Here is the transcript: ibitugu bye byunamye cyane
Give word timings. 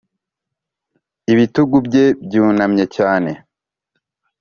ibitugu 1.33 1.75
bye 1.87 2.05
byunamye 2.25 2.85
cyane 2.95 3.31